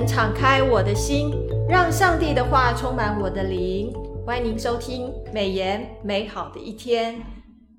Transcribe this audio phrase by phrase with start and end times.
[0.00, 1.30] 能敞开我的心，
[1.68, 3.92] 让上帝的话充满我的灵。
[4.24, 7.20] 欢迎您收听美言美好的一天。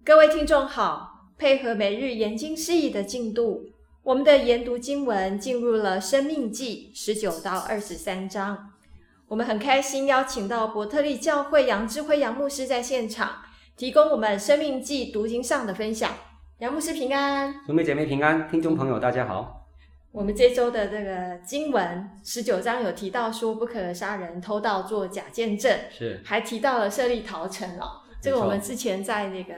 [0.06, 3.72] 各位听众好，配合每日研经释义的进度，
[4.04, 8.70] 我们的研读经文进入了《生命记》十九到二十三章。
[9.28, 13.38] 我们很开心邀请到伯特利教会杨智辉杨牧师在现场，
[13.76, 16.12] 提供我们《生命记》读经上的分享。
[16.60, 19.61] 杨牧师平安，兄妹姐妹平安，听众朋友大家好。
[20.12, 28.02] 我们这周的这个经文十九章有提到说不可杀人、偷盗、做假见证，是还提到了设立逃城哦。
[28.22, 29.54] 这个我们之前在那个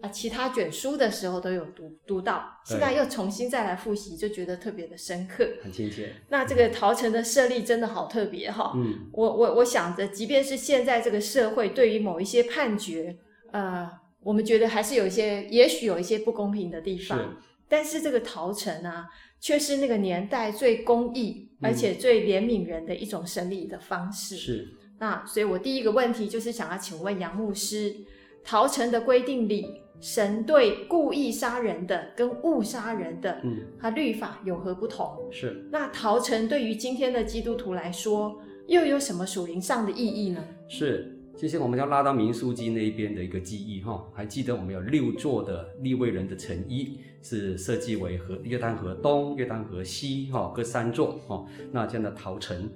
[0.00, 6.12] 啊其他卷书的时候都有读读到，现在又重新再来复习，就觉得特别的深刻，很亲切。
[6.30, 8.72] 那这个逃城的设立真的好特别哈、哦。
[8.74, 13.16] 嗯，我我我想着，即便是现在这个社会对于某一些判决，
[13.52, 13.88] 呃，
[14.24, 17.24] 我们觉得还是有一些，也许有一些不公平的地方，是
[17.68, 19.06] 但是这个陶城啊。
[19.38, 24.34] 却是那个年代最公义，而且最怜悯人的一种审理的方式。
[24.34, 24.68] 嗯、是。
[24.98, 27.94] 那所以，我第一个问题就是想要请问杨牧师，
[28.42, 29.66] 陶城的规定里，
[30.00, 35.28] 神对故意杀人的跟误杀人的，嗯，他律法有何不同？
[35.30, 35.68] 是。
[35.70, 40.42] 那陶城对于今天的基督徒来说，又有什么属灵上的意义呢？
[40.66, 41.15] 是。
[41.36, 52.70] 其实我们要拉到明书记那边的一个记忆哈，还记得我们有六座的利未人的城邑，是设计为河约旦河东、约旦河西哈各三座哈，那这样的逃城，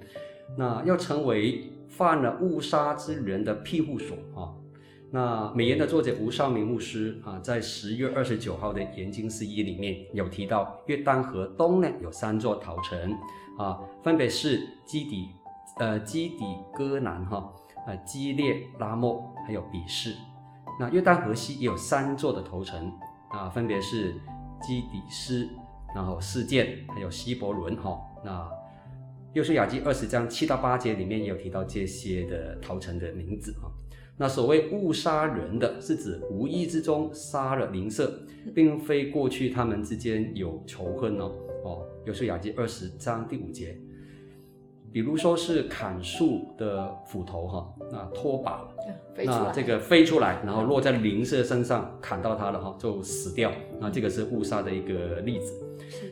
[0.55, 4.55] 那要成为犯了误杀之人的庇护所哈。
[5.09, 13.17] 那美言的作者吴绍明牧师啊，在十月二十九号的研经释义里面有提到，约旦河东呢有三座逃城
[13.57, 15.29] 啊，分别是基底
[15.79, 17.51] 呃基底哥南哈。
[17.87, 20.15] 呃，基列拉莫还有比示，
[20.79, 22.91] 那约旦河西也有三座的头城
[23.29, 24.13] 啊，分别是
[24.61, 25.49] 基底斯，
[25.95, 27.99] 然后示剑，还有希伯伦哈。
[28.23, 28.47] 那
[29.33, 33.71] 约书亚记二十章七到八节里面也有提到这些的头城的名字哈。
[34.17, 38.13] 那所谓误杀人的，是指无意之中杀了邻舍，
[38.53, 41.31] 并非过去他们之间有仇恨哦。
[41.63, 43.75] 哦，约书亚记二十章第五节。
[44.93, 48.67] 比如说是砍树的斧头哈，那拖把，
[49.23, 53.51] 那这个飞出来，然后落在邻舍身上，砍到他了哈，就死掉。
[53.79, 55.53] 那这个是误杀的一个例子。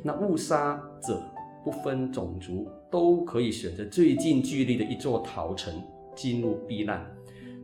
[0.03, 1.21] 那误杀者
[1.63, 5.73] 不分种族，都可以选择最近距离的一座逃城
[6.15, 7.05] 进入避难，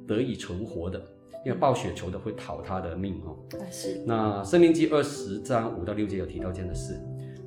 [0.07, 1.01] 得以存活的。
[1.45, 3.35] 因为暴雪球的会讨他的命哈。
[3.69, 4.03] 是。
[4.05, 6.99] 那生命记二十章五到六节有提到这样的事。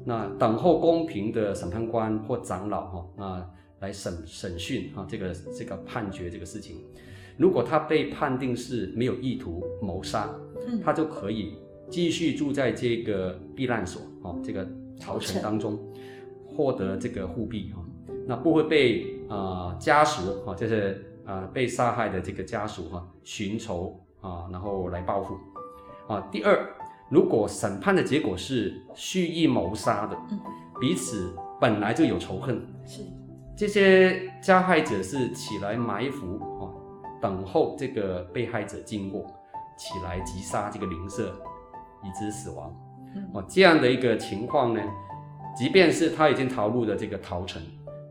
[0.05, 6.77] 那等候公平的审判官或长老哈，那来审审讯啊，这个这个判决这个事情，
[7.37, 10.28] 如果他被判定是没有意图谋杀，
[10.84, 11.59] 他就可以
[11.89, 14.66] 继续住在这个避难所啊，这个
[14.99, 15.78] 朝城当中，
[16.47, 17.78] 获得这个护庇啊，
[18.27, 25.37] 那不会被啊、呃、家属啊，就是啊、呃、被杀害的这个家属哈寻仇啊，然后来报复。
[26.06, 26.21] 啊。
[26.33, 26.75] 第二。
[27.10, 30.15] 如果审判的结果是蓄意谋杀的，
[30.78, 33.00] 彼此本来就有仇恨，是
[33.59, 36.71] 这些加害者是起来埋伏啊，
[37.21, 39.27] 等候这个被害者经过，
[39.77, 41.35] 起来击杀这个邻舍，
[42.05, 42.73] 以致死亡。
[43.35, 44.81] 哦，这样的一个情况呢，
[45.57, 47.61] 即便是他已经逃入了这个逃城，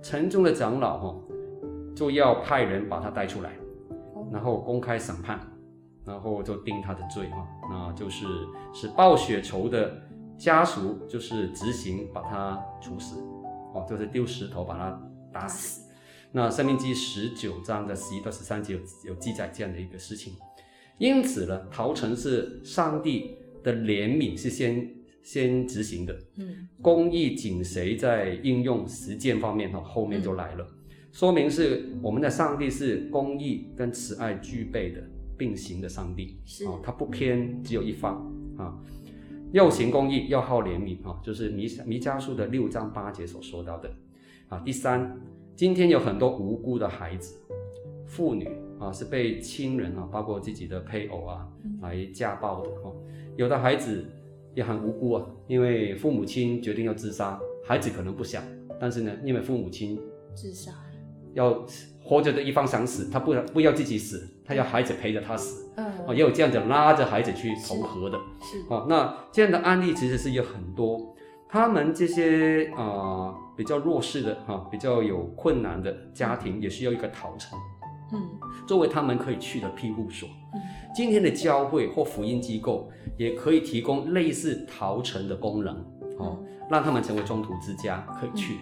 [0.03, 1.16] 城中的长老哈，
[1.96, 3.53] 就要派人把他带出来，
[4.29, 5.40] 然后公开审判。
[6.03, 8.25] 然后就定他的罪哈，那就是
[8.74, 9.91] 是报血仇的
[10.38, 13.22] 家属，就是执行把他处死，
[13.74, 15.02] 哦，就是丢石头把他
[15.39, 15.81] 打死。
[16.31, 20.33] 那申命记十九章的十一到十三节有有记载这样的一个事情。
[20.97, 24.89] 因此呢，逃城是上帝的怜悯是先
[25.23, 35.03] 先执行的，嗯，公义紧随在应用实践方面哈，后面就来了，嗯、说明是我们的上帝是公义跟慈爱具备的。
[35.39, 38.25] 并行的上帝是啊，他不偏只有一方
[38.57, 38.73] 啊，
[39.51, 43.87] 要行公义，要好怜悯啊，就是弥弥迦书的六章八节所说到的
[44.49, 44.61] 啊。
[44.66, 45.16] 第三，
[45.55, 47.35] 今天有很多无辜的孩子、
[48.05, 48.49] 妇女
[48.79, 51.47] 啊，是被亲人啊，包括自己的配偶啊，
[51.82, 52.91] 来家暴的哈。
[53.35, 54.05] 有的孩子
[54.53, 58.44] 也很无辜啊，因为父母亲决定要自杀，孩子可能不想，
[58.79, 59.99] 但是呢，因为父母亲
[60.35, 60.72] 自杀
[61.34, 61.66] 要。
[62.08, 65.70] 活着的一方想死，他不不要自己死，他要孩子陪着他死。
[65.76, 68.17] 嗯，哦，也有这样子拉着孩子去投河的。
[68.40, 71.14] 是，哦，那这样的案例其实是有很多。
[71.49, 77.58] 他们这些啊、呃、比较弱势的哈、啊，比较有困难的家庭，也需要一个逃城，
[78.14, 78.22] 嗯，
[78.67, 80.28] 作为他们可以去的庇护所。
[80.53, 80.61] 嗯，
[80.94, 85.76] 今天的教会或福音机构也可以提供类似逃城的功能，
[86.17, 86.38] 哦，
[86.70, 88.58] 让他们成为中途之家可以去。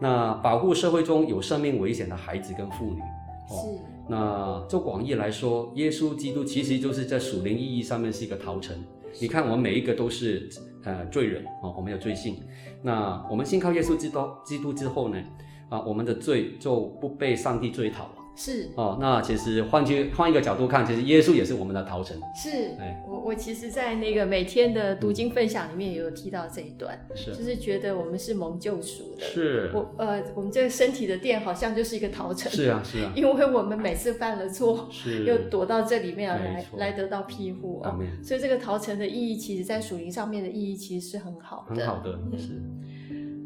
[0.00, 3.00] 那保护社会中有生命危险的孩子跟妇女。
[3.00, 3.78] 哦、是。
[4.08, 8.76] 那就广义来说，耶稣基督其实就是在属灵意义上面是一个逃城。
[9.20, 10.48] 你看，我们每一个都是
[10.84, 12.36] 呃罪人啊，我们有罪性。
[12.82, 15.22] 那我们信靠耶稣基督基督之后呢，
[15.68, 18.23] 啊，我们的罪就不被上帝追讨了。
[18.36, 18.70] 是。
[18.76, 22.16] 哦，那其实换句换一个角度看，其实耶稣也是我们的逃城。
[22.34, 22.70] 是，
[23.06, 29.24] 我我其实，在那个每天的读经分享里面也有提到这一段，是，就是觉得我们是蒙救赎的。
[29.24, 32.50] 是，我呃，我们这个身体的殿好像就是一个逃城。
[32.50, 41.74] 是啊，是啊， 因为我们每次犯了错，是，又躲到这里面来来得到庇护哦，所以这个逃城的意义，其实在属灵上面的意义，其实是很好的。
[41.76, 42.60] 很好的，是。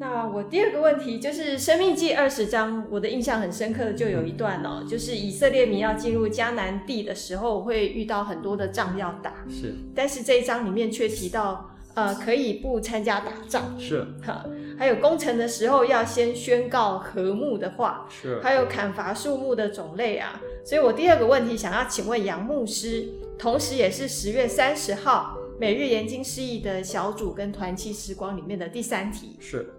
[0.00, 9.44] 那我第二个问题就是《生命记》二十章，我的印象很深刻的就有一段哦，就是以色列民要进入迦南地的时候，会遇到很多的仗要打。
[9.50, 13.74] 是，但是这一章里面却提到，呃，可以不参加打仗。
[13.76, 14.46] 是， 哈，
[14.78, 18.06] 还有攻城的时候要先宣告和睦的话。
[18.08, 20.40] 是，还有砍伐树木的种类啊。
[20.64, 29.34] 所以我第二个问题想要请问杨牧师，同时也是十月三十号每日研经释义的小组跟团契时光里面的第三题。
[29.40, 29.74] 是。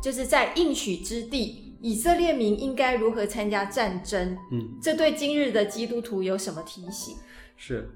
[0.00, 4.36] 就是在应许之地，以色列民应该如何参加战争？
[4.50, 7.16] 嗯，这对今日的基督徒有什么提醒？
[7.56, 7.90] 是，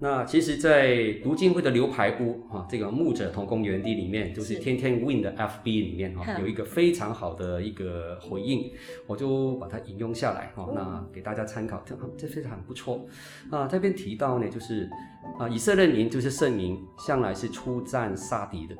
[0.00, 8.72] 那其实，在读经会的牛排屋啊，这个牧者同工园地里面，就是天天 Win 的 FB 里面哈，有一个非常好的一个回应，
[9.06, 13.06] 我就把它引用下来哈，那给大家参考，这这非常不错
[13.50, 13.68] 啊。
[13.68, 14.90] 这边提到呢，就是
[15.38, 18.74] 啊，以色列民就是圣民，向来是出战杀敌的。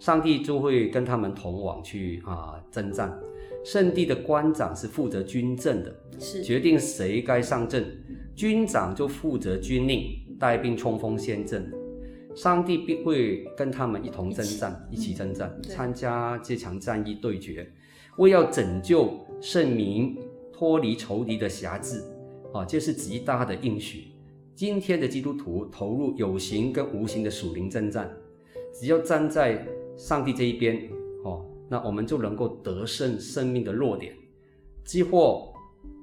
[0.00, 3.16] 上帝就会跟他们同往去啊征战，
[3.62, 6.42] 圣地的官长是负责军政的，是。
[6.42, 7.84] 决定谁该上阵，
[8.34, 10.04] 军长就负责军令，
[10.38, 11.70] 带兵冲锋陷阵。
[12.34, 17.70] 上帝必会跟他们一同征战，一起，征战，嗯、参加这场战役对决，
[18.16, 20.16] 为要拯救圣民
[20.50, 22.02] 脱离仇敌的辖制。
[22.54, 24.06] 啊，这是极大的应许。
[24.54, 28.10] 今天的基督徒投入有形跟无形的属灵征战，
[28.72, 29.66] 只要站在
[30.00, 30.88] 上帝这一边，
[31.24, 34.14] 哦，那我们就能够得胜生命的弱点，
[34.82, 35.52] 即或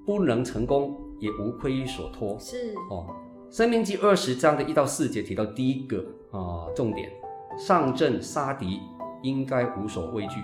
[0.06, 2.38] 不能成功，也无愧于所托。
[2.40, 3.08] 是哦，
[3.56, 5.98] 《生命记》二十章的一到四节提到第一个
[6.30, 6.38] 啊、
[6.70, 7.12] 呃、重点，
[7.58, 8.80] 上阵杀敌
[9.24, 10.40] 应该无所畏惧。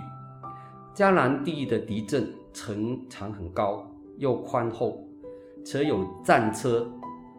[0.92, 4.98] 迦南地的敌阵城墙很高又宽厚，
[5.64, 6.90] 且有战车、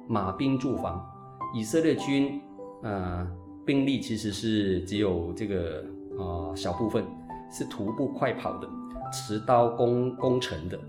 [0.08, 1.06] 马兵驻防。
[1.54, 2.40] 以色列军
[2.84, 3.28] 呃
[3.66, 5.84] 兵力其实是只有这个。
[6.18, 7.04] 啊、呃，小部分
[7.52, 8.68] 是徒步快跑的，
[9.14, 10.80] 持刀攻攻城的。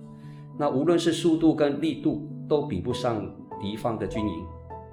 [0.58, 3.28] 那无论是速度跟力度，都比不上
[3.60, 4.46] 敌方的军营。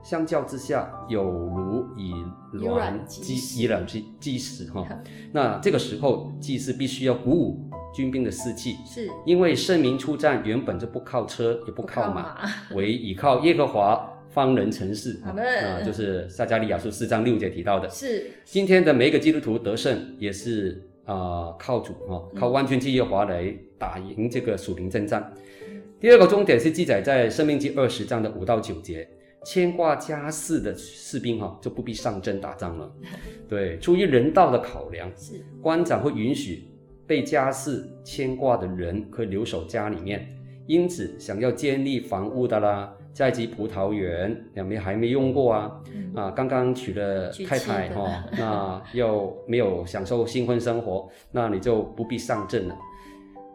[0.04, 2.14] 相较之下，有如以
[2.52, 4.86] 卵击以卵击击石哈。
[5.32, 14.10] 那这个时候，祭司必须要鼓舞军兵的士气，是因为圣民出战原本就不靠车，也不靠马，靠马唯依靠耶和华。
[14.34, 17.88] 方人成事啊，就是撒迦利亚书四章六节提到的。
[17.90, 25.32] 是今天的每一个基督徒得胜，也是啊、呃、靠主啊，靠万军之耶和华来打赢这个属灵征战。
[25.70, 29.08] 嗯、第二个重点是记载在生命记二十章的五到九节，
[29.46, 32.92] 牵挂家事的士兵哈就不必上阵打仗了。
[33.48, 36.64] 对，出于人道的考量，是官长会允许
[37.06, 40.28] 被家事牵挂的人可以留守家里面，
[40.66, 42.92] 因此想要建立房屋的啦。
[43.14, 52.76] 在即葡萄园，两边还没用过啊，嗯、啊，刚刚娶了太太哈、哦， 那又没有享受新婚生活，那你就不必上阵了。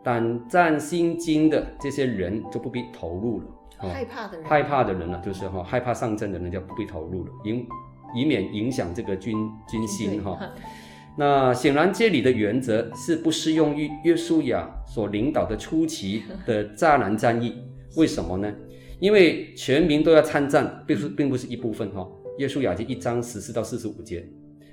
[0.05, 3.47] 胆战心惊的这些人就不必投入了。
[3.81, 7.67] 哦、害怕的人，害怕的人呢，就是哈、哦，害怕上阵的人就不必投入了，以
[8.15, 9.37] 以免影响这个军
[9.69, 10.31] 军心哈。
[10.31, 10.39] 哦、
[11.19, 17.61] 那显然这里的原则是不适用于约书亚所领导的初期的 迦南战役，
[17.97, 18.53] 为什么呢？
[19.01, 22.07] 因为全民都要参战，并不并不是一部分哈。
[22.39, 24.29] 约书亚记一章十四到四十五节，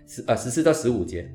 [0.08, 1.30] 十啊十四到十五节，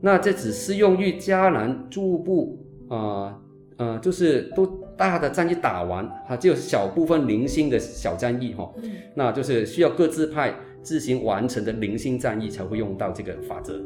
[0.00, 2.58] 那这只适用于迦南诸部
[2.88, 3.38] 啊
[3.76, 4.66] 呃，就是都
[4.96, 8.72] 大的战役打完哈，只有小部分零星的小战役哈，
[9.14, 13.80] 那就是需要各自派自行完成的零星战役才会用到这个法则。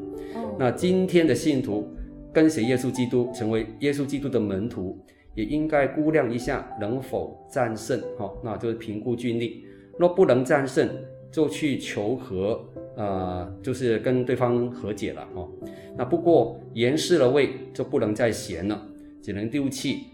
[0.59, 1.93] 那今天的信徒
[2.33, 4.99] 跟随耶稣基督，成为耶稣基督的门徒。
[5.35, 9.65] 也应该估量一下能否战胜，哈，那就是评估军力。
[9.99, 10.89] 若不能战胜，
[11.31, 12.65] 就去求和，
[12.97, 15.49] 呃，就是跟对方和解了，哈。
[15.97, 18.87] 那不过言失了位，就不能再闲了，
[19.23, 20.05] 只能丢弃。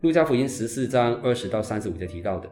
[0.00, 2.48] 路加福音十四章二十到三十五节提到的，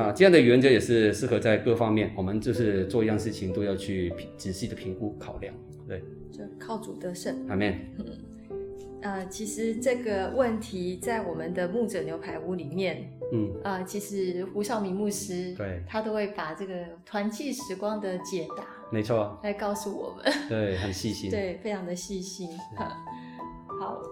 [0.00, 5.54] 啊，这样的原则也是适合在各方面，我们就是做一样事情都要去仔细的评估考量，
[5.86, 6.02] 对。
[6.32, 7.46] 就靠主得胜。
[7.48, 7.74] 阿门。
[9.06, 22.50] 呃，其实这个问题在我们的牧者牛排屋里面，嗯，呃，其实胡少明牧师对，他都会把这个团契时光的解答，没错，来告诉我们，对，很细心， 对，非常的细心。
[23.80, 24.02] 好，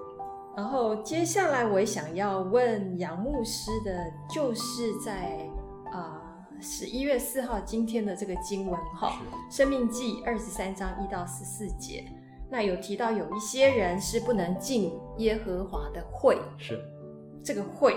[0.56, 5.44] 然后接下来我也想要问杨牧师的，就是在
[5.90, 6.22] 啊
[6.60, 9.20] 十一月四号今天的这个经文哈，
[9.56, 12.04] 《生命记》二十三章一到十四节。
[12.54, 16.80] 那有提到有一些人是不能进耶和华的会，是
[17.42, 17.96] 这个会，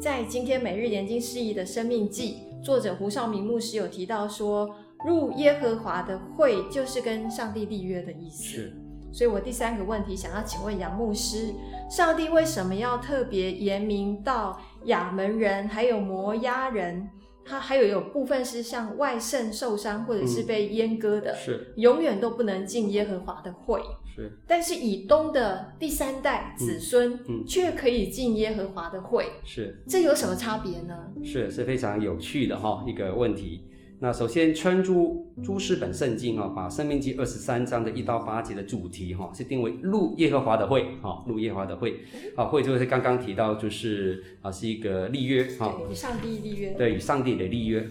[0.00, 4.72] 在今天每日研经释义的生命记，作者胡少明牧师有提到说，
[5.04, 8.44] 入耶和华的会就是跟上帝立约的意思。
[8.44, 8.76] 是，
[9.12, 11.52] 所以我第三个问题想要请问杨牧师，
[11.90, 17.10] 上帝为什么要特别严明到亚门人还有摩押人？
[17.44, 23.80] 他还有有部分是像外肾受伤或者是被阉割的，嗯、是永远都不能进耶和华的会。
[24.14, 29.24] 是，但是以东的第三代子孙，嗯，却可以进耶和华的会。
[29.44, 30.96] 是，这有什么差别呢？
[31.24, 33.64] 是，是非常有趣的哈一个问题。
[34.02, 42.00] 那首先，圈珠诸书本圣经啊，把《生命记》二十三章的一到八节的主题哈，是定为入耶和华的会，哈，入耶和华的会，
[42.34, 47.86] 啊，会就是刚刚提到，就是啊，是一个立约，哈，与上帝立约，对，与上帝的立约。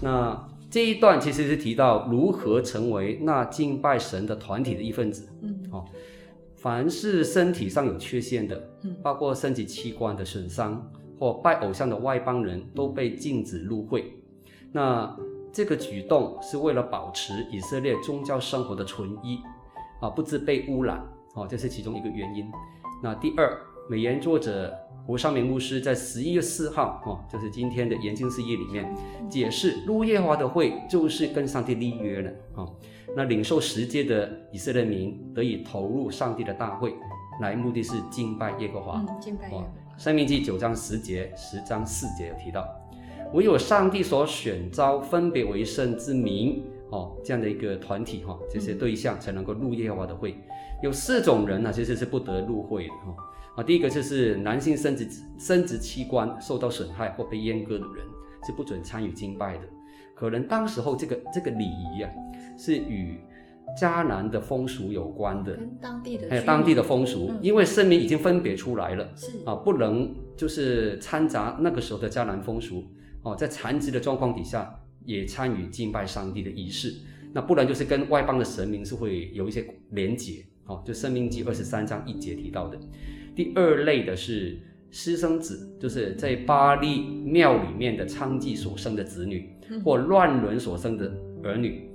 [0.00, 5.84] 那这一段其实是提到如何成为那敬拜神的团体的一份子，嗯，好，
[6.56, 14.14] 凡是身体上有缺陷的，嗯，包括身体器官的损伤或拜偶像的外邦人都被禁止入会，
[14.72, 15.14] 那。
[15.52, 19.38] 这个举动是为了保持以色列宗教生活的纯一，
[20.00, 20.98] 啊，不致被污染，
[21.34, 22.50] 哦，这是其中一个原因。
[23.02, 23.54] 那第二，
[23.90, 24.74] 美言作者
[25.06, 28.96] 胡尚明牧师在十一月四号，哦，就是今天的研经释义里面
[29.28, 32.66] 解释，路耶和华的会就是跟上帝立约了，啊，
[33.14, 36.94] 那领受十诫的以色列民得以投入上帝的大会，
[37.42, 39.04] 来目的是敬拜耶和华。
[39.06, 39.66] 嗯，敬拜耶和华。
[39.98, 42.66] 申命记九章十节，十章四节有提到。
[43.32, 50.36] 唯有上帝所选召、分别为圣之民，哦，这样的一个团体，哈、哦，这些对象才能够入耶和华的会。
[50.82, 53.16] 有四种人呢，其实是不得入会的，哈、哦。
[53.56, 55.08] 啊，第一个就是男性生殖
[55.38, 58.04] 生殖器官受到损害或被阉割的人，
[58.46, 59.62] 是不准参与敬拜的。
[60.14, 62.10] 可能当时候这个这个礼仪啊，
[62.58, 63.18] 是与
[63.80, 72.84] 迦南的风俗有关的，跟当地的还有当地的风俗，嗯、因为圣民已经分别出来了，是啊，不能就是掺杂那个时候的迦南风俗。
[73.22, 76.94] 哦，在残疾的状况底下，也参与敬拜上帝的仪式，
[77.32, 80.44] 那不然就是跟外邦的神明是会有一些连结。
[80.66, 82.78] 哦，就《申命记》二十三章一节提到的。
[83.34, 84.60] 第二类的是
[84.92, 89.50] 私生子，就是在巴力庙里面的娼妓所生的子女，
[89.84, 91.12] 或乱伦所生的
[91.42, 91.90] 儿女，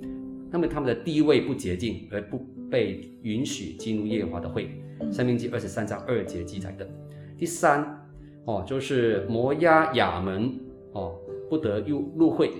[0.50, 2.38] 那么他们的地位不洁净，而不
[2.70, 4.82] 被允许进入耶和华的会，
[5.14, 6.86] 《申命记》二十三章二节记载的。
[7.38, 8.06] 第三，
[8.44, 10.67] 哦，就是摩押亚门。
[10.98, 11.14] 哦，
[11.48, 12.48] 不得入入会，《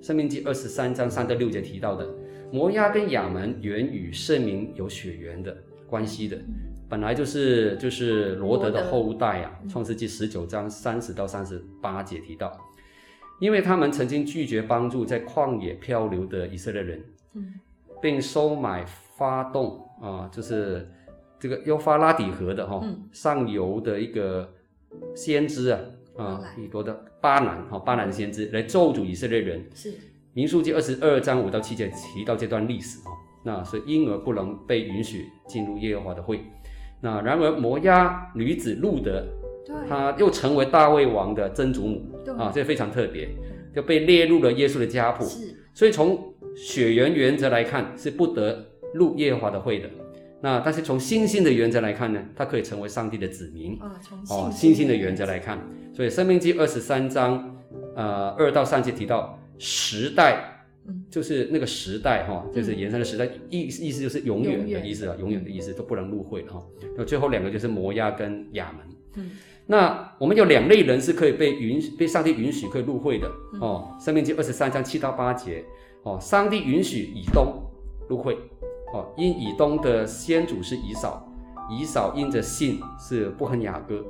[0.00, 2.06] 生命记》二十三章三到六节提到的，
[2.52, 5.56] 摩押跟亚门原与圣民有血缘的
[5.88, 6.38] 关系的，
[6.88, 12.52] 本来就是就是罗德的后代啊，《创世纪》十九章三十到三十八节提到，
[13.40, 17.02] 因为他们曾经拒绝帮助在旷野漂流的以色列人，
[18.02, 18.84] 并收买
[19.16, 20.86] 发动啊，就是
[21.40, 24.52] 这个幼发拉底河的哈、哦、上游的一个
[25.14, 25.80] 先知啊。
[26.16, 29.64] 啊，以国的巴兰哈，巴兰先知来咒诅以色列人。
[29.74, 29.92] 是
[30.32, 33.10] 民数记二十二章五到七节提到这段历史哈，
[33.42, 36.40] 那所以婴儿不能被允许进入耶和华的会。
[37.00, 39.24] 那然而摩押女子路德，
[39.88, 43.28] 她又成为大卫王的曾祖母啊，这非常特别，
[43.74, 45.24] 就被列入了耶稣的家谱。
[45.24, 49.90] 是，所以从血缘原则来看，是不得入耶和华的会的。
[50.42, 53.78] 那但是从信心的原则来看呢，他可以成为上帝的子民。
[53.80, 55.58] 啊，从哦，信心的原则来看，
[55.94, 57.56] 所以《生命记》二十三章，
[57.96, 66.62] 呃，二到三节提到时代，嗯，就是那个时代哈、哦，就是延伸的时代，意、嗯、意思就是永远的意思啊，永远的意思都不能入会了哈。
[66.96, 68.86] 那最后两个就是摩押跟亚门。
[69.14, 69.30] 嗯，
[69.66, 75.64] 那我们有两类人是可以被允许被上帝允许可以入会的、嗯、哦，《生命记》二十三章七到八节
[76.02, 77.62] 哦，上帝允许以东
[78.06, 78.36] 入会。
[78.92, 81.26] 哦，因以东的先祖是以扫，
[81.70, 84.04] 以扫因着信是不恨雅各，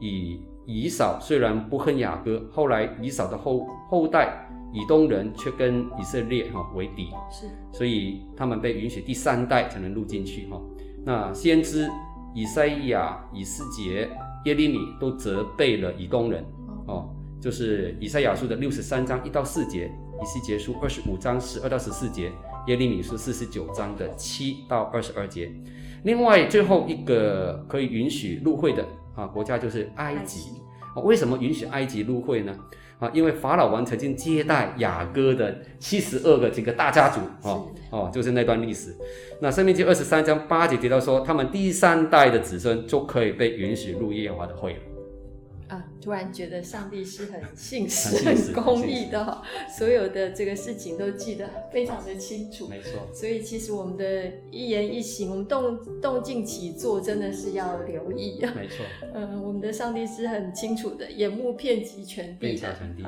[0.00, 10.60] 以以扫虽然不恨雅各，后来以扫的后后代以东人却跟以色列哈为敌，是，所以他们被允许第三代才能入进去哈。
[11.04, 11.88] 那先知
[12.34, 14.10] 以赛亚、以斯杰、
[14.46, 16.42] 耶利米都责备了以东人
[16.86, 22.32] 哦，就是以赛亚书的六十三章一到四节，以西结书二十五章十二到十四节。
[22.66, 25.50] 耶利米书四十九章的七到二十二节。
[26.04, 30.50] 另外，最后一个可以允许入会的啊国家就是埃及。
[31.02, 32.56] 为什么允许埃及入会呢？
[33.00, 38.94] 啊，因为法老王曾经接待雅各的七十二个这个大家族，哦哦，就是那段历史。
[39.40, 44.78] 那生命记二十三章八节提到说，他们第三代的子孙就可以被允许入耶和华的会了。
[45.68, 49.42] 啊，突然觉得上帝是很信实、很公义的，
[49.78, 52.68] 所有的这个事情都记得非常的清楚。
[52.68, 52.90] 没错。
[53.12, 58.38] 所以其实我们的一言一行，我们动动静起坐，真的是要留意。
[58.54, 58.84] 没错。
[59.14, 62.68] 嗯，我们的上帝是很清楚的，眼目遍及全地的。
[62.96, 63.04] 地。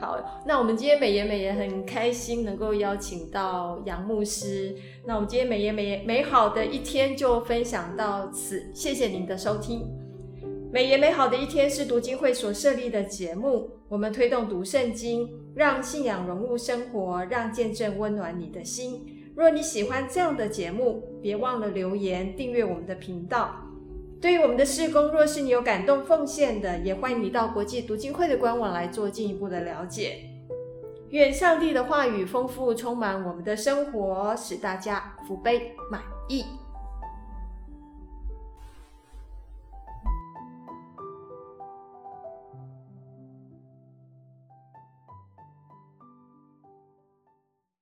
[0.00, 4.74] 好，那我们今天美言美言很开心能够邀请到杨牧师。
[5.04, 10.05] 那我们今天美言美言美好的一天就分享到此，谢谢您的收听。
[10.72, 19.06] 美言美好的一天是读经会所设立的节目，我们推动读圣经，让信仰融入生活，让见证温暖你的心。
[19.34, 23.54] 若你喜欢这样的节目，别忘了留言订阅我们的频道。
[24.20, 30.18] 对于我们的事工，若是你有感动奉献的，也欢迎你到国际读经会的官网来做进一步的了解。
[31.10, 36.44] 愿上帝的话语丰富充满我们的生活，使大家福杯满溢。